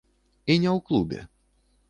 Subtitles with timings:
[0.53, 1.19] І не ў клубе.